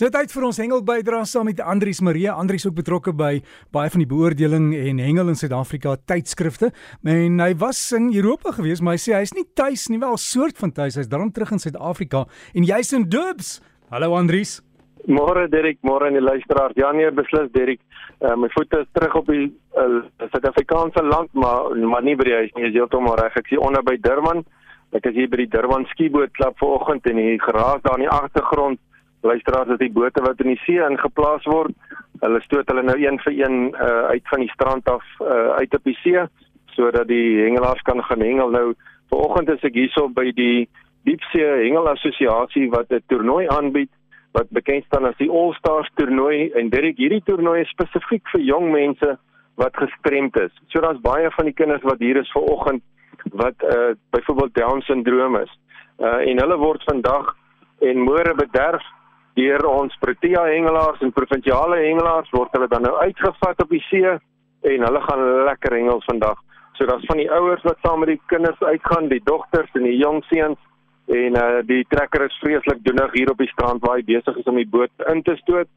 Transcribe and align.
Sit 0.00 0.14
uit 0.16 0.30
vir 0.32 0.44
ons 0.46 0.56
hengel 0.56 0.80
bydra 0.80 1.18
saam 1.28 1.44
met 1.50 1.58
Andrius 1.60 1.98
Marie. 2.00 2.30
Andrius 2.32 2.64
ook 2.64 2.78
betrokke 2.78 3.12
by 3.12 3.42
baie 3.76 3.90
van 3.92 4.00
die 4.00 4.08
beoordeling 4.08 4.70
en 4.72 5.02
hengel 5.04 5.28
in 5.28 5.36
Suid-Afrika 5.36 5.98
tydskrifte. 6.08 6.70
En 7.04 7.36
hy 7.44 7.50
was 7.60 7.82
in 7.98 8.06
Europa 8.08 8.54
gewees, 8.56 8.80
maar 8.80 8.96
hy 8.96 9.02
sê 9.04 9.12
hy's 9.18 9.34
nie 9.36 9.44
tuis 9.60 9.90
nie, 9.92 10.00
wel 10.00 10.16
soort 10.16 10.56
van 10.56 10.72
tuis. 10.72 10.96
Hy's 10.96 11.12
daarom 11.12 11.34
terug 11.36 11.52
in 11.52 11.60
Suid-Afrika 11.60 12.24
en 12.56 12.64
jy's 12.70 12.94
in 12.96 13.04
Dubs. 13.12 13.58
Hallo 13.92 14.16
Andrius. 14.16 14.62
Môre 15.04 15.44
Derek, 15.52 15.82
môre 15.84 16.08
aan 16.08 16.16
die 16.16 16.24
luisteraars. 16.24 16.80
Ja 16.80 16.96
nee, 16.96 17.12
beslis 17.12 17.52
Derek. 17.52 17.84
Uh, 18.24 18.38
my 18.40 18.48
voete 18.56 18.80
is 18.80 18.92
terug 18.96 19.20
op 19.20 19.28
die 19.28 19.50
uh, 19.76 20.00
Suid-Afrikaanse 20.30 21.04
land, 21.04 21.28
maar 21.36 21.76
maar 21.76 22.08
nie 22.08 22.16
by 22.16 22.30
die 22.30 22.38
huis 22.40 22.54
nie. 22.56 22.70
Is 22.72 22.78
heeltemal 22.80 23.20
reg. 23.20 23.36
Ek 23.36 23.52
sien 23.52 23.60
onder 23.68 23.84
by 23.84 24.00
Durban. 24.00 24.46
Ek 24.96 25.12
is 25.12 25.20
hier 25.20 25.28
by 25.28 25.44
die 25.44 25.52
Durban 25.52 25.84
skieboot 25.92 26.32
klub 26.40 26.56
vanoggend 26.56 27.04
en 27.12 27.20
hier 27.20 27.42
geraas 27.44 27.84
daar 27.84 28.00
in 28.00 28.08
die 28.08 28.14
agtergrond 28.16 28.80
luisteraars 29.22 29.68
dat 29.68 29.78
die 29.78 29.92
bote 29.92 30.22
wat 30.22 30.40
in 30.40 30.54
die 30.54 30.60
see 30.64 30.80
ingeplaas 30.84 31.44
word, 31.44 31.74
hulle 32.20 32.40
stoot 32.44 32.68
hulle 32.68 32.82
nou 32.82 32.96
een 33.00 33.18
vir 33.24 33.36
een 33.36 33.58
uh, 33.74 34.12
uit 34.14 34.28
van 34.32 34.44
die 34.44 34.52
strand 34.52 34.88
af 34.88 35.04
uh, 35.20 35.56
uit 35.60 35.74
op 35.74 35.84
die 35.84 35.96
see 36.02 36.24
sodat 36.76 37.08
die 37.08 37.42
hengelaars 37.42 37.82
kan 37.82 38.02
gaan 38.04 38.20
hengel. 38.20 38.50
Nou 38.50 38.74
vanoggend 39.10 39.48
is 39.56 39.64
ek 39.66 39.74
hierso 39.74 40.08
by 40.08 40.30
die 40.36 40.68
Diepsee 41.08 41.64
Hengel 41.64 41.88
Assosiasie 41.88 42.68
wat 42.70 42.92
'n 42.92 43.02
toernooi 43.08 43.48
aanbied 43.48 43.90
wat 44.32 44.50
bekend 44.50 44.84
staan 44.84 45.04
as 45.04 45.16
die 45.18 45.30
All 45.30 45.52
Stars 45.54 45.90
toernooi 45.94 46.50
en 46.54 46.68
dit 46.70 46.96
hierdie 46.96 47.22
toernooi 47.24 47.60
is 47.60 47.72
spesifiek 47.74 48.28
vir 48.32 48.40
jong 48.40 48.70
mense 48.70 49.18
wat 49.56 49.76
gestremd 49.76 50.36
is. 50.36 50.52
So 50.68 50.80
daar's 50.80 51.00
baie 51.00 51.30
van 51.30 51.44
die 51.44 51.56
kinders 51.56 51.82
wat 51.82 51.98
hier 51.98 52.16
is 52.16 52.32
vanoggend 52.32 52.82
wat 53.32 53.56
uh 53.64 53.92
byvoorbeeld 54.10 54.54
Down 54.54 54.80
syndroom 54.80 55.36
is. 55.36 55.52
Uh 55.98 56.20
en 56.28 56.38
hulle 56.38 56.56
word 56.56 56.84
vandag 56.84 57.34
en 57.80 58.04
môre 58.04 58.34
bederf 58.34 58.84
deur 59.40 59.66
ons 59.66 59.96
Protea 60.04 60.44
hengelaars 60.52 61.02
en 61.04 61.12
provinsiale 61.16 61.80
hengelaars 61.86 62.30
word 62.36 62.56
hulle 62.56 62.68
dan 62.68 62.86
nou 62.88 62.96
uitgevat 63.00 63.62
op 63.64 63.74
die 63.74 63.84
see 63.88 64.16
en 64.70 64.86
hulle 64.86 65.02
gaan 65.08 65.22
lekker 65.48 65.76
hengel 65.78 66.02
vandag. 66.06 66.38
So 66.76 66.88
daar's 66.88 67.06
van 67.08 67.20
die 67.20 67.30
ouers 67.32 67.64
wat 67.68 67.80
saam 67.84 68.02
met 68.04 68.12
die 68.12 68.20
kinders 68.32 68.60
uitgaan, 68.60 69.08
die 69.08 69.22
dogters 69.24 69.72
en 69.78 69.88
die 69.88 69.98
jong 70.00 70.22
seuns 70.28 70.60
en 71.10 71.36
uh 71.40 71.60
die 71.66 71.82
trekker 71.90 72.22
is 72.26 72.38
vreeslik 72.42 72.82
doenig 72.86 73.12
hier 73.18 73.30
op 73.32 73.40
die 73.42 73.50
strand 73.50 73.82
waar 73.84 73.98
hy 73.98 74.04
besig 74.06 74.36
is 74.40 74.48
om 74.50 74.58
die 74.60 74.68
boot 74.74 75.06
in 75.12 75.22
te 75.26 75.34
stoot 75.40 75.68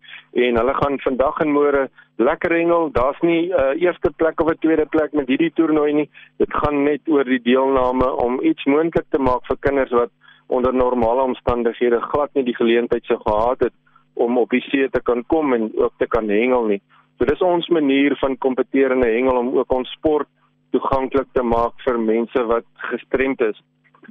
en 0.45 0.59
hulle 0.61 0.75
gaan 0.79 0.99
vandag 1.05 1.39
en 1.45 1.53
môre 1.55 1.87
lekker 2.21 2.53
hengel. 2.53 2.91
Daar's 2.93 3.21
nie 3.21 3.49
'n 3.49 3.51
uh, 3.51 3.71
eh, 3.71 3.81
eerste 3.81 4.11
plek 4.17 4.41
of 4.41 4.51
'n 4.51 4.59
tweede 4.65 4.85
plek 4.85 5.13
met 5.13 5.27
hierdie 5.27 5.53
toernooi 5.53 5.93
nie. 5.93 6.09
Dit 6.37 6.53
gaan 6.53 6.83
net 6.83 7.01
oor 7.07 7.23
die 7.23 7.41
deelname 7.41 8.11
om 8.25 8.41
iets 8.41 8.65
moontlik 8.65 9.05
te 9.09 9.19
maak 9.19 9.45
vir 9.47 9.57
kinders 9.59 9.91
wat 9.91 10.11
onder 10.47 10.73
normale 10.73 11.21
omstandighede 11.21 12.01
glad 12.11 12.33
nie 12.33 12.43
die 12.43 12.55
geleentheid 12.55 13.05
sou 13.05 13.19
gehad 13.21 13.59
het 13.59 13.73
om 14.13 14.37
op 14.37 14.49
die 14.49 14.61
see 14.61 14.89
te 14.89 15.01
kan 15.01 15.23
kom 15.27 15.53
en 15.53 15.71
ook 15.75 15.93
te 15.97 16.07
kan 16.07 16.29
hengel 16.29 16.65
nie. 16.69 16.81
So 17.17 17.25
dis 17.25 17.41
ons 17.41 17.67
manier 17.69 18.15
van 18.21 18.37
kompeterende 18.37 19.07
hengel 19.07 19.37
om 19.37 19.53
ook 19.57 19.71
ons 19.71 19.91
sport 19.97 20.27
toeganklik 20.73 21.29
te 21.33 21.43
maak 21.45 21.77
vir 21.85 21.99
mense 22.01 22.45
wat 22.49 22.65
gestremd 22.89 23.41
is. 23.41 23.61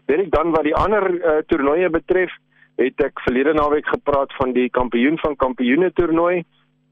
Dit 0.07 0.31
dan 0.33 0.55
wat 0.55 0.65
die 0.67 0.75
ander 0.79 1.05
uh, 1.11 1.39
toernooie 1.51 1.91
betref, 1.91 2.33
het 2.81 3.03
ek 3.05 3.21
verlede 3.27 3.53
naweek 3.55 3.87
gepraat 3.91 4.33
van 4.39 4.55
die 4.57 4.69
kampioen 4.71 5.19
van 5.21 5.37
kampioene 5.37 5.91
toernooi 5.93 6.43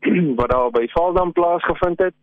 wat 0.39 0.51
daar 0.53 0.71
by 0.75 0.87
Valdam 0.93 1.33
plaasgevind 1.33 2.03
het. 2.05 2.17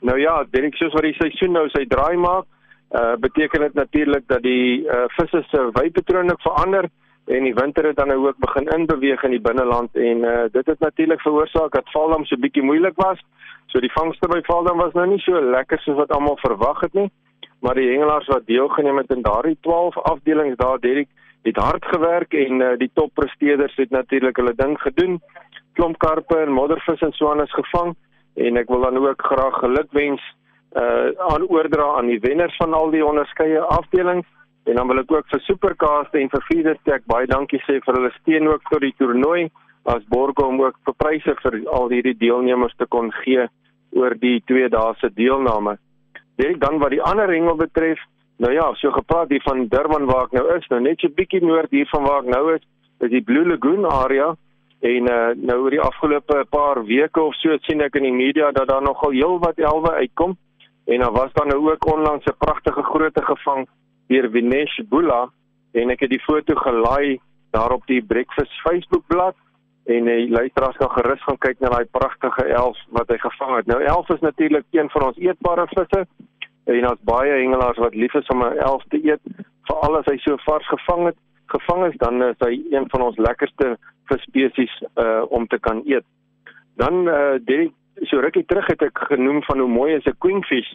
Nou 0.00 0.16
ja, 0.20 0.42
dink 0.50 0.72
ek 0.72 0.78
soos 0.80 0.94
wat 0.96 1.06
die 1.06 1.16
seisoen 1.18 1.54
nou 1.56 1.66
sy 1.72 1.84
draai 1.88 2.16
maak, 2.20 2.48
uh 2.90 3.14
beteken 3.18 3.60
dit 3.60 3.74
natuurlik 3.74 4.22
dat 4.26 4.42
die 4.42 4.82
uh 4.82 5.04
visse 5.06 5.42
se 5.50 5.70
wypatrone 5.72 6.34
verander 6.38 6.88
en 7.26 7.42
die 7.42 7.54
winter 7.54 7.84
het 7.84 7.96
dan 7.96 8.08
nou 8.08 8.26
ook 8.26 8.38
begin 8.38 8.66
inbeweeg 8.66 9.22
in 9.22 9.30
die 9.30 9.40
binneland 9.40 9.96
en 9.96 10.18
uh 10.18 10.44
dit 10.52 10.66
het 10.66 10.78
natuurlik 10.78 11.20
veroorsaak 11.20 11.72
dat 11.72 11.90
Valdam 11.90 12.24
so 12.24 12.36
bietjie 12.36 12.62
moeilik 12.62 12.96
was. 12.96 13.18
So 13.66 13.80
die 13.80 13.92
vangste 13.92 14.28
by 14.28 14.40
Valdam 14.42 14.78
was 14.78 14.92
nou 14.92 15.06
nie 15.06 15.18
so 15.18 15.40
lekker 15.40 15.78
soos 15.78 15.96
wat 15.96 16.12
almal 16.12 16.38
verwag 16.38 16.80
het 16.80 16.92
nie. 16.94 17.10
Maar 17.60 17.74
die 17.74 17.90
hengelaars 17.90 18.26
wat 18.26 18.46
deelgeneem 18.46 18.96
het 18.96 19.10
in 19.10 19.22
daardie 19.22 19.58
12 19.60 19.98
afdelings 19.98 20.56
daar 20.56 20.78
Derek 20.80 21.08
het 21.42 21.56
hard 21.56 21.84
gewerk 21.84 22.32
en 22.34 22.60
uh 22.60 22.72
die 22.78 22.90
toppresteerders 22.94 23.76
het 23.76 23.90
natuurlik 23.90 24.36
hulle 24.36 24.54
ding 24.54 24.80
gedoen. 24.80 25.20
Klomp 25.72 25.98
karpe 25.98 26.38
en 26.38 26.52
moddervis 26.52 27.00
en 27.00 27.12
so 27.12 27.30
aan 27.30 27.42
is 27.42 27.52
gevang 27.52 27.96
en 28.34 28.56
ek 28.56 28.68
wil 28.68 28.80
dan 28.80 28.98
ook 28.98 29.22
graag 29.22 29.58
gelukwens 29.58 30.22
uh 30.76 31.08
aan 31.32 31.46
oordra 31.48 31.86
aan 31.96 32.10
die 32.12 32.20
wenners 32.20 32.56
van 32.60 32.74
al 32.74 32.90
die 32.90 33.04
onderskeie 33.04 33.60
afdelings. 33.60 34.26
En 34.66 34.74
dan 34.74 34.88
wil 34.90 34.98
ek 34.98 35.12
ook 35.12 35.28
vir 35.30 35.40
Supercast 35.46 36.14
en 36.18 36.28
vir 36.32 36.42
Feederstek 36.48 37.06
baie 37.06 37.26
dankie 37.30 37.60
sê 37.64 37.78
vir 37.84 37.98
hulle 37.98 38.10
steun 38.18 38.48
ook 38.50 38.66
tot 38.70 38.82
die 38.82 38.94
toernooi. 38.98 39.48
As 39.86 40.04
borg 40.10 40.40
om 40.42 40.60
ook 40.60 40.76
vir 40.84 40.96
pryse 40.98 41.34
vir 41.42 41.60
al 41.78 41.88
hierdie 41.94 42.16
deelnemers 42.18 42.74
te 42.76 42.86
kon 42.90 43.12
gee 43.22 43.46
oor 43.96 44.16
die 44.20 44.40
twee 44.50 44.68
dae 44.68 44.94
se 45.00 45.10
deelname. 45.14 45.76
Dit 46.36 46.58
dan 46.60 46.80
wat 46.82 46.92
die 46.92 47.02
ander 47.02 47.30
hengel 47.32 47.56
betref, 47.56 48.00
nou 48.42 48.50
ja, 48.52 48.66
so 48.76 48.90
gepraat 48.92 49.30
hier 49.32 49.44
van 49.46 49.68
Durban 49.72 50.08
waar 50.10 50.26
ek 50.26 50.34
nou 50.36 50.44
is, 50.56 50.66
nou 50.68 50.80
net 50.82 51.00
so 51.00 51.08
bietjie 51.08 51.40
noord 51.44 51.70
hier 51.72 51.88
van 51.92 52.04
waar 52.04 52.26
ek 52.26 52.32
nou 52.34 52.42
is, 52.56 52.66
is 53.06 53.12
die 53.14 53.22
Blue 53.24 53.46
Lagoon 53.46 53.86
area. 53.88 54.34
En 54.84 55.08
uh, 55.08 55.30
nou 55.40 55.60
oor 55.62 55.72
die 55.72 55.80
afgelope 55.80 56.42
paar 56.52 56.82
weke 56.84 57.22
of 57.22 57.38
so 57.38 57.54
sien 57.64 57.80
ek 57.86 57.96
in 57.96 58.10
die 58.10 58.18
media 58.18 58.50
dat 58.52 58.68
daar 58.68 58.84
nogal 58.84 59.14
heelwat 59.14 59.62
elwe 59.62 59.94
uitkom 60.02 60.36
en 60.86 61.00
dan 61.00 61.12
was 61.12 61.32
daar 61.32 61.46
nou 61.46 61.70
ook 61.70 61.92
onlangs 61.92 62.24
'n 62.24 62.38
pragtige 62.38 62.82
groote 62.82 63.22
gevang 63.22 63.68
deur 64.06 64.30
Vinesh 64.30 64.80
Bula 64.88 65.30
en 65.72 65.90
ek 65.90 66.00
het 66.00 66.10
die 66.10 66.24
foto 66.28 66.54
gelaai 66.54 67.20
daar 67.50 67.72
op 67.72 67.86
die 67.86 68.02
Breakfast 68.02 68.52
Facebook 68.60 69.06
bladsy 69.06 69.46
en 69.86 70.04
die 70.04 70.30
luisteraars 70.30 70.76
kan 70.76 70.90
gerus 70.90 71.22
gaan 71.22 71.38
kyk 71.38 71.60
na 71.60 71.68
daai 71.68 71.86
pragtige 71.90 72.44
elf 72.44 72.78
wat 72.90 73.10
hy 73.12 73.18
gevang 73.22 73.56
het. 73.56 73.66
Nou 73.70 73.82
elf 73.82 74.08
is 74.10 74.20
natuurlik 74.20 74.64
een 74.70 74.90
van 74.90 75.02
ons 75.08 75.20
eetbare 75.22 75.66
visse 75.74 76.06
en 76.64 76.88
ons 76.90 77.04
baie 77.06 77.30
hengelaars 77.30 77.78
wat 77.78 77.94
lief 77.94 78.14
is 78.14 78.32
om 78.34 78.42
'n 78.42 78.58
elf 78.58 78.82
te 78.90 78.98
eet, 79.04 79.22
veral 79.68 79.98
as 79.98 80.08
hy 80.10 80.16
so 80.18 80.36
vars 80.44 80.68
gevang 80.68 81.06
het, 81.06 81.18
gevang 81.46 81.86
is, 81.86 81.96
dan 81.96 82.22
is 82.22 82.38
hy 82.38 82.62
een 82.70 82.90
van 82.90 83.02
ons 83.02 83.16
lekkerste 83.16 83.76
visspesies 84.10 84.74
uh 84.96 85.22
om 85.28 85.46
te 85.46 85.58
kan 85.58 85.82
eet. 85.86 86.04
Dan 86.76 87.08
uh 87.08 87.38
die 87.38 87.74
so 88.02 88.20
rukkie 88.20 88.44
terug 88.44 88.66
het 88.66 88.82
ek 88.82 88.98
genoem 89.08 89.42
van 89.42 89.58
hoe 89.58 89.68
mooi 89.68 89.94
is 89.94 90.04
'n 90.04 90.18
queenfish. 90.18 90.72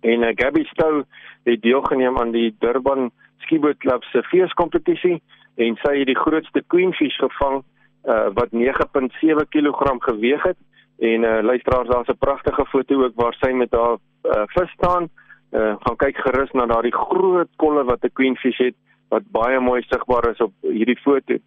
En 0.00 0.22
uh, 0.22 0.32
Gabby 0.34 0.64
Stow 0.64 1.02
het 1.44 1.62
deelgeneem 1.62 2.18
aan 2.18 2.30
die 2.30 2.54
Durban 2.58 3.10
Skiboat 3.38 3.78
Club 3.78 4.04
se 4.04 4.22
feeskompetisie 4.22 5.22
en 5.56 5.76
sy 5.82 5.98
het 5.98 6.06
die 6.06 6.18
grootste 6.18 6.62
queenfish 6.66 7.16
gevang 7.16 7.62
uh, 8.04 8.28
wat 8.34 8.48
9.7 8.52 9.48
kg 9.48 9.96
geweg 9.98 10.42
het. 10.42 10.56
En 10.98 11.22
uh, 11.22 11.40
luisteraars 11.42 11.88
daar's 11.88 12.08
'n 12.08 12.18
pragtige 12.18 12.64
foto 12.66 13.04
ook 13.04 13.14
waar 13.14 13.34
sy 13.40 13.52
met 13.52 13.70
haar 13.70 13.96
uh, 14.24 14.42
vis 14.46 14.70
staan. 14.70 15.08
Uh, 15.52 15.74
gaan 15.80 15.96
kyk 15.96 16.16
gerus 16.16 16.50
na 16.50 16.66
daardie 16.66 16.94
groot 16.94 17.48
kolle 17.56 17.84
wat 17.84 18.04
'n 18.04 18.12
queenfish 18.12 18.58
het 18.58 18.74
wat 19.08 19.22
baie 19.30 19.60
mooi 19.60 19.82
sigbaar 19.82 20.30
is 20.30 20.40
op 20.40 20.52
hierdie 20.60 20.98
foto. 20.98 21.38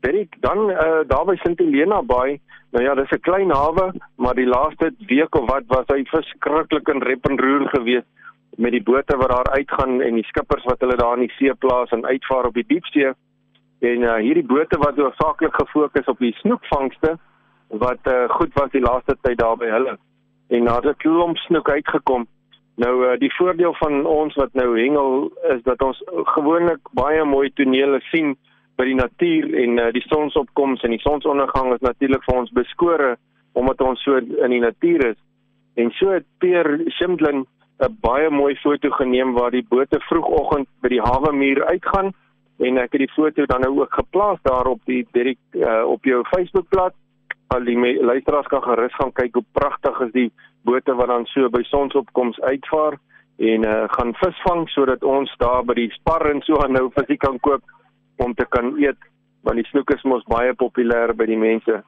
Dit 0.00 0.28
dan 0.40 0.70
uh, 0.70 1.00
daar 1.06 1.24
by 1.24 1.36
Sint 1.36 1.58
Helena 1.58 2.02
Bay 2.02 2.40
Nou 2.70 2.84
ja, 2.84 2.94
dis 2.94 3.10
'n 3.10 3.20
klein 3.20 3.50
hawe, 3.50 3.92
maar 4.16 4.34
die 4.34 4.46
laaste 4.46 4.94
week 4.98 5.34
of 5.34 5.48
wat 5.50 5.64
was 5.66 5.86
hy 5.86 6.04
verskriklik 6.04 6.88
in 6.88 7.02
rep 7.02 7.26
en 7.28 7.40
roer 7.40 7.68
geweest 7.68 8.06
met 8.56 8.72
die 8.72 8.82
bote 8.82 9.16
wat 9.16 9.28
daar 9.28 9.50
uitgaan 9.50 10.00
en 10.00 10.14
die 10.14 10.24
skippers 10.24 10.64
wat 10.64 10.80
hulle 10.80 10.96
daar 10.96 11.18
in 11.18 11.26
die 11.26 11.34
see 11.38 11.54
plaas 11.54 11.90
en 11.90 12.06
uitvaar 12.06 12.46
op 12.46 12.54
die 12.54 12.66
diepsee. 12.66 13.12
En 13.80 14.02
uh, 14.02 14.14
hierdie 14.14 14.46
bote 14.46 14.78
wat 14.78 14.96
hoofsaaklik 14.96 15.54
gefokus 15.54 16.10
op 16.12 16.18
die 16.18 16.34
snoekvangste 16.42 17.16
wat 17.68 17.98
uh, 18.04 18.28
goed 18.28 18.52
was 18.54 18.70
die 18.70 18.84
laaste 18.84 19.16
tyd 19.22 19.38
daar 19.38 19.56
by 19.56 19.70
hulle. 19.70 19.96
En 20.48 20.64
daar 20.64 20.82
het 20.82 20.96
'n 20.96 21.02
klomp 21.02 21.36
snoek 21.36 21.70
uitgekom. 21.70 22.26
Nou 22.76 22.94
uh, 23.06 23.18
die 23.18 23.34
voordeel 23.34 23.74
van 23.74 24.06
ons 24.06 24.34
wat 24.34 24.52
nou 24.52 24.78
hengel 24.80 25.32
is 25.54 25.62
dat 25.62 25.82
ons 25.82 26.02
gewoonlik 26.06 26.80
baie 26.92 27.24
mooi 27.24 27.50
tonele 27.54 28.00
sien 28.00 28.36
by 28.80 28.86
die 28.88 28.96
natuur 28.96 29.50
en 29.60 29.78
uh, 29.78 29.88
die 29.92 30.04
sonsopkoms 30.08 30.84
en 30.86 30.94
die 30.94 31.02
sonsondergang 31.04 31.74
is 31.74 31.84
natuurlik 31.84 32.24
vir 32.24 32.38
ons 32.40 32.52
beskore 32.56 33.16
omdat 33.58 33.82
ons 33.84 34.00
so 34.06 34.16
in 34.16 34.52
die 34.54 34.62
natuur 34.62 35.10
is. 35.10 35.18
En 35.76 35.90
so 35.98 36.14
het 36.14 36.24
Peer 36.40 36.68
Shimdlin 36.96 37.44
'n 37.80 37.96
baie 38.00 38.30
mooi 38.30 38.54
foto 38.62 38.90
geneem 38.90 39.32
waar 39.34 39.50
die 39.50 39.66
bote 39.68 40.00
vroegoggend 40.08 40.68
by 40.82 40.88
die 40.88 41.00
hawe 41.00 41.32
muur 41.32 41.64
uitgaan 41.66 42.12
en 42.60 42.78
ek 42.78 42.92
het 42.92 43.04
die 43.04 43.14
foto 43.16 43.46
dan 43.46 43.60
nou 43.60 43.80
ook 43.80 43.94
geplaas 43.94 44.38
daar 44.42 44.66
op 44.68 44.80
die 44.84 45.06
direk 45.12 45.38
uh, 45.52 45.84
op 45.84 46.04
jou 46.04 46.24
Facebookblad. 46.28 46.94
Al 47.48 47.64
die 47.64 47.76
luisteraars 48.02 48.46
kan 48.46 48.62
gerus 48.62 48.94
gaan 48.94 49.12
kyk 49.12 49.34
hoe 49.34 49.44
pragtig 49.52 50.00
is 50.00 50.12
die 50.12 50.30
bote 50.64 50.94
wat 50.94 51.08
dan 51.08 51.26
so 51.26 51.48
by 51.48 51.62
sonsopkoms 51.62 52.40
uitvaar 52.40 52.98
en 53.38 53.64
uh, 53.64 53.84
gaan 53.88 54.14
visvang 54.14 54.68
sodat 54.68 55.04
ons 55.04 55.32
daar 55.40 55.64
by 55.64 55.74
die 55.74 55.90
spar 55.90 56.30
en 56.30 56.42
so 56.44 56.60
aan 56.60 56.76
nou 56.76 56.90
visie 56.94 57.16
kan 57.16 57.40
koop 57.40 57.64
om 58.24 58.34
te 58.34 58.46
kan 58.48 58.74
eet 58.78 58.98
want 59.42 59.56
die 59.56 59.66
snoek 59.70 59.90
is 59.94 60.04
mos 60.04 60.24
baie 60.28 60.52
populêr 60.52 61.14
by 61.16 61.24
die 61.24 61.38
mense. 61.40 61.78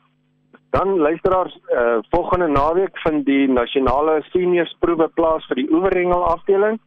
Dan 0.73 0.95
luisteraars, 1.05 1.53
uh, 1.77 1.99
volgende 2.15 2.49
naweek 2.49 2.97
vind 3.05 3.27
die 3.27 3.45
nasionale 3.49 4.23
seniorsproewe 4.31 5.11
plaas 5.13 5.45
vir 5.51 5.61
die 5.61 5.69
oeverhengel 5.69 6.25
afdeling 6.31 6.81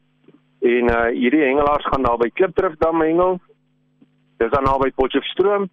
en 0.65 0.89
uh, 0.89 1.03
hierdie 1.13 1.43
hengelaars 1.45 1.85
gaan 1.91 2.07
daar 2.07 2.17
by 2.17 2.31
Klipdrift 2.33 2.81
dam 2.81 3.01
hengel. 3.05 3.37
Dis 4.41 4.49
dan 4.51 4.65
naby 4.65 4.89
Potchefstroom 4.97 5.69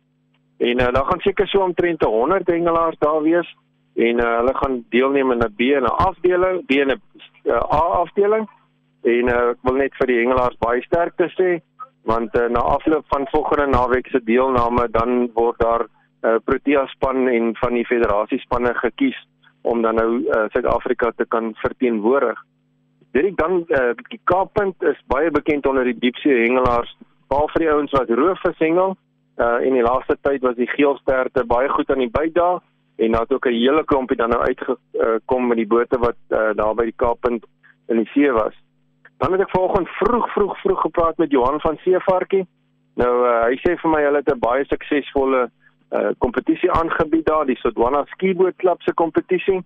En 0.63 0.81
uh, 0.81 0.93
dan 0.93 1.05
gaan 1.05 1.21
seker 1.21 1.49
so 1.49 1.59
omtrent 1.59 2.03
100 2.03 2.47
hengelaars 2.47 2.99
daar 2.99 3.23
wees 3.23 3.57
en 3.95 4.19
uh, 4.19 4.37
hulle 4.37 4.55
gaan 4.55 4.85
deelneem 4.89 5.31
in 5.31 5.39
'n 5.39 5.55
B 5.57 5.61
en 5.61 5.83
'n 5.83 5.97
afdeling, 6.09 6.67
B 6.67 6.71
en 6.71 6.89
'n 6.89 7.01
uh, 7.45 7.55
A 7.55 7.85
afdeling. 8.03 8.49
En 9.03 9.29
uh, 9.29 9.49
ek 9.49 9.59
wil 9.61 9.75
net 9.75 9.95
vir 9.99 10.07
die 10.07 10.19
hengelaars 10.19 10.57
baie 10.59 10.83
sterkte 10.83 11.27
sê 11.35 11.49
want 12.05 12.35
uh, 12.35 12.49
na 12.49 12.61
afloop 12.61 13.05
van 13.09 13.27
volgende 13.31 13.67
naweek 13.67 14.07
se 14.07 14.21
deelname 14.25 14.89
dan 14.91 15.31
word 15.35 15.59
daar 15.59 15.87
uh, 15.87 16.37
Protea 16.45 16.87
span 16.87 17.29
en 17.29 17.57
van 17.57 17.75
die 17.75 17.87
federasie 17.87 18.39
spanne 18.39 18.75
gekies 18.75 19.19
om 19.63 19.83
dan 19.83 19.95
nou 19.95 20.25
Suid-Afrika 20.51 21.07
uh, 21.07 21.13
te 21.17 21.25
kan 21.25 21.55
verteenwoordig. 21.55 22.39
Dit 23.13 23.37
dan 23.37 23.65
uh, 23.69 23.93
die 24.09 24.21
Kaappunt 24.25 24.83
is 24.83 24.99
baie 25.07 25.31
bekend 25.31 25.67
onder 25.67 25.85
die 25.85 25.99
diepsee 25.99 26.43
hengelaars, 26.47 26.97
veral 27.29 27.51
vir 27.53 27.65
die 27.65 27.71
ouens 27.71 27.93
wat 27.93 28.11
roofvis 28.11 28.59
hengel. 28.59 28.97
Uh 29.41 29.61
in 29.65 29.73
die 29.73 29.85
laaste 29.85 30.17
tyd 30.21 30.43
was 30.45 30.57
die 30.57 30.69
geelsterte 30.69 31.45
baie 31.49 31.69
goed 31.73 31.91
aan 31.91 32.03
die 32.05 32.11
byt 32.13 32.35
daar 32.35 32.61
en 32.97 33.13
daar 33.13 33.25
het 33.25 33.33
ook 33.33 33.47
'n 33.47 33.53
hele 33.53 33.85
klompie 33.85 34.17
dan 34.17 34.29
nou 34.29 34.43
uitgekom 34.43 35.43
uh, 35.43 35.49
met 35.49 35.57
die 35.57 35.67
bote 35.67 35.99
wat 35.99 36.19
uh, 36.29 36.51
daar 36.55 36.75
by 36.75 36.85
die 36.85 36.97
Kaappunt 36.97 37.45
in 37.89 37.97
die 37.97 38.11
see 38.13 38.33
was. 38.33 38.55
Dan 39.23 39.33
het 39.33 39.41
ek 39.45 39.51
vanoggend 39.55 39.89
vroeg 39.89 40.33
vroeg 40.33 40.57
vroeg 40.61 40.81
gepraat 40.81 41.17
met 41.17 41.31
Johan 41.31 41.61
van 41.61 41.77
Seevarkie. 41.85 42.43
Nou 42.99 43.13
uh, 43.23 43.45
hy 43.47 43.59
sê 43.63 43.77
vir 43.79 43.91
my 43.93 44.01
hulle 44.03 44.19
het 44.19 44.33
'n 44.33 44.43
baie 44.43 44.65
suksesvolle 44.67 45.45
kompetisie 46.19 46.71
uh, 46.71 46.81
aangebied 46.81 47.27
daar, 47.27 47.47
die 47.47 47.57
Sodwana 47.61 48.03
Skiboot 48.15 48.57
Klub 48.57 48.83
se 48.83 48.95
kompetisie. 48.95 49.61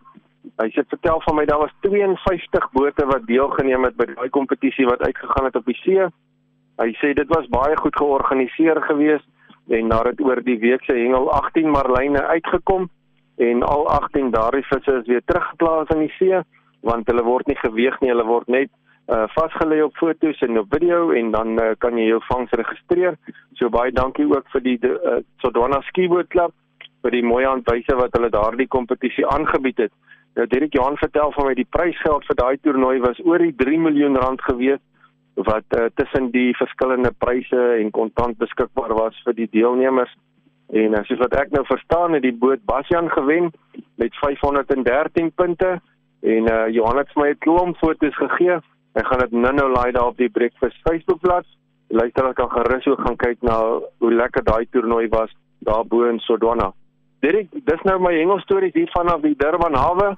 Hy 0.61 0.69
sê 0.75 0.85
vertel 0.93 1.23
van 1.25 1.35
my 1.41 1.45
daar 1.49 1.65
was 1.65 1.73
52 1.89 2.69
bote 2.73 3.07
wat 3.07 3.27
deelgeneem 3.27 3.89
het 3.89 3.97
by 3.97 4.05
daai 4.13 4.29
kompetisie 4.29 4.87
wat 4.87 5.01
uitgegaan 5.01 5.49
het 5.49 5.57
op 5.57 5.65
die 5.65 5.81
see. 5.81 6.05
Hy 6.77 6.91
sê 7.01 7.15
dit 7.17 7.29
was 7.29 7.49
baie 7.49 7.77
goed 7.77 7.97
georganiseer 7.97 8.83
geweest 8.83 9.29
en 9.69 9.89
daar 9.89 10.13
het 10.13 10.21
oor 10.21 10.43
die 10.45 10.59
week 10.59 10.85
se 10.85 10.93
hengel 10.93 11.31
18 11.33 11.71
marline 11.71 12.23
uitgekom 12.23 12.91
en 13.37 13.63
al 13.63 13.89
18 13.89 14.31
daardie 14.31 14.67
visse 14.69 15.01
is 15.01 15.07
weer 15.07 15.25
teruggeplaas 15.25 15.89
in 15.97 16.05
die 16.05 16.15
see 16.19 16.43
want 16.81 17.09
hulle 17.09 17.25
word 17.25 17.47
nie 17.47 17.57
geweeg 17.57 18.01
nie, 18.01 18.11
hulle 18.13 18.25
word 18.25 18.49
net 18.49 18.71
uh, 19.09 19.25
vasgelê 19.35 19.83
op 19.85 19.97
foto's 19.97 20.41
en 20.41 20.59
op 20.59 20.73
video 20.75 21.11
en 21.11 21.31
dan 21.31 21.59
uh, 21.63 21.73
kan 21.79 21.99
jy 21.99 22.09
jou 22.11 22.21
vangs 22.29 22.51
registreer. 22.51 23.17
So 23.55 23.71
baie 23.71 23.93
dankie 23.93 24.27
ook 24.27 24.49
vir 24.55 24.65
die 24.65 24.79
uh, 24.83 25.21
Sodwana 25.43 25.81
Skiboot 25.91 26.29
Club 26.35 26.55
vir 27.05 27.15
die 27.15 27.23
mooi 27.23 27.45
aanwyse 27.47 27.95
wat 28.01 28.17
hulle 28.19 28.33
daardie 28.35 28.67
kompetisie 28.67 29.27
aangebied 29.31 29.87
het. 29.87 29.93
Nou 30.37 30.47
Derek 30.51 30.75
Johan 30.75 30.99
vertel 31.01 31.33
van 31.33 31.49
my 31.49 31.55
die 31.57 31.69
prysgeld 31.71 32.27
vir 32.29 32.37
daai 32.37 32.57
toernooi 32.61 32.99
was 33.05 33.21
oor 33.25 33.41
die 33.41 33.55
3 33.57 33.79
miljoen 33.87 34.19
rand 34.21 34.43
gewees 34.45 34.83
wat 35.47 35.77
uh, 35.77 35.87
tussen 36.01 36.31
die 36.33 36.55
verskillende 36.57 37.13
pryse 37.21 37.63
en 37.81 37.91
kontant 37.93 38.39
beskikbaar 38.41 38.95
was 38.97 39.17
vir 39.25 39.37
die 39.37 39.49
deelnemers. 39.53 40.13
En 40.73 40.97
uh, 40.97 41.03
soos 41.07 41.21
wat 41.21 41.37
ek 41.37 41.53
nou 41.55 41.63
verstaan 41.69 42.17
het 42.17 42.25
die 42.25 42.35
boot 42.35 42.65
Basjan 42.69 43.11
gewen 43.13 43.53
met 44.01 44.17
513 44.21 45.31
punte 45.37 45.77
en 46.27 46.49
uh, 46.51 46.65
Johan 46.73 46.99
het 46.99 47.13
vir 47.13 47.23
my 47.23 47.29
'n 47.35 47.45
klomp 47.45 47.77
foto's 47.79 48.17
gegee. 48.17 48.59
Ek 48.97 49.07
gaan 49.07 49.21
dit 49.21 49.33
nou-nou 49.37 49.69
laai 49.73 49.93
daar 49.93 50.09
op 50.09 50.17
die 50.17 50.31
Breakfast 50.33 50.77
Facebookblad. 50.89 51.45
Luisteraars 51.89 52.35
kan 52.35 52.51
gerus 52.51 52.87
ook 52.87 53.01
gaan 53.01 53.17
kyk 53.17 53.43
na 53.45 53.57
hoe 53.99 54.13
lekker 54.13 54.45
daai 54.45 54.67
toernooi 54.71 55.09
was 55.09 55.33
daar 55.69 55.85
bo 55.87 56.09
in 56.09 56.19
Sodwana. 56.19 56.73
Dit 57.21 57.53
dis 57.53 57.83
nou 57.85 57.99
my 58.01 58.15
hengelstories 58.17 58.75
hier 58.75 58.91
vanaf 58.95 59.21
die 59.21 59.35
Durban 59.37 59.75
hawe 59.75 60.15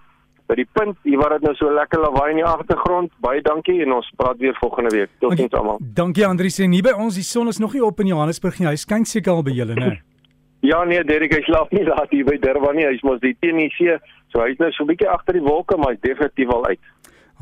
by 0.48 0.56
die 0.56 0.66
punt 0.72 0.96
hier 1.04 1.18
waar 1.20 1.34
dit 1.36 1.44
nou 1.44 1.54
so 1.58 1.70
lekker 1.74 2.00
lawaai 2.00 2.30
in 2.32 2.40
die 2.40 2.46
agtergrond. 2.46 3.12
Baie 3.24 3.42
dankie 3.44 3.80
en 3.84 3.96
ons 3.98 4.08
praat 4.16 4.38
weer 4.40 4.56
volgende 4.60 4.94
week. 4.94 5.10
Totsiens 5.20 5.56
almal. 5.58 5.82
Dankie 5.98 6.26
Andri 6.26 6.52
sê 6.54 6.68
nie 6.70 6.82
by 6.84 6.94
ons 6.96 7.18
die 7.18 7.26
son 7.26 7.50
is 7.52 7.58
nog 7.58 7.74
nie 7.76 7.84
op 7.84 8.00
in 8.00 8.12
Johannesburg 8.14 8.60
nie. 8.60 8.70
Hy 8.70 8.78
skyn 8.80 9.04
seker 9.08 9.34
al 9.34 9.44
by 9.44 9.56
julle, 9.58 9.76
né? 9.76 9.90
ja 10.70 10.84
nee, 10.88 11.02
Derek, 11.04 11.34
hy 11.34 11.42
slaap 11.46 11.74
nie 11.74 11.84
laat 11.86 12.14
hier 12.14 12.24
by 12.28 12.38
Durban 12.40 12.78
nie. 12.78 12.86
Hy's 12.88 13.04
mos 13.06 13.20
die 13.24 13.34
teen 13.42 13.60
die 13.60 13.68
see. 13.76 13.98
So 14.32 14.44
hy's 14.44 14.58
nou 14.62 14.70
so 14.72 14.84
'n 14.84 14.92
bietjie 14.92 15.10
agter 15.10 15.36
die 15.36 15.44
wolke, 15.44 15.76
maar 15.76 15.94
hy's 15.96 16.04
definitief 16.06 16.54
al 16.54 16.66
uit. 16.70 16.80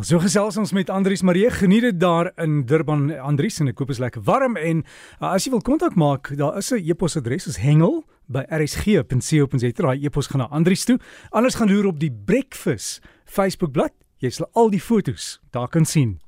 So 0.05 0.19
gesels 0.21 0.59
ons 0.61 0.75
met 0.77 0.91
Andrius 0.93 1.23
Marie. 1.25 1.47
Geniet 1.49 1.81
dit 1.81 2.01
daar 2.01 2.29
in 2.45 2.67
Durban. 2.69 3.07
Andrius 3.17 3.63
en 3.63 3.71
ek 3.71 3.79
koop 3.79 3.95
is 3.95 4.01
lekker 4.03 4.21
warm 4.29 4.59
en 4.61 4.83
uh, 4.83 5.31
as 5.31 5.47
jy 5.47 5.55
wil 5.55 5.63
kontak 5.65 5.97
maak, 5.97 6.29
daar 6.37 6.59
is 6.61 6.69
'n 6.69 6.85
e-posadres, 6.85 7.47
is 7.49 7.57
hengel 7.57 8.05
by 8.29 8.45
rsg.co.za. 8.45 9.73
Daai 9.73 10.05
e-pos 10.05 10.29
gaan 10.29 10.45
na 10.45 10.53
Andrius 10.53 10.85
toe. 10.85 10.99
Anders 11.33 11.57
gaan 11.57 11.73
loer 11.73 11.87
op 11.87 11.99
die 11.99 12.13
Breakfast 12.13 13.01
Facebook 13.25 13.73
bladsy. 13.73 13.97
Jy 14.21 14.31
sal 14.31 14.49
al 14.53 14.69
die 14.71 14.81
fotos 14.81 15.41
daar 15.51 15.69
kan 15.69 15.85
sien. 15.85 16.21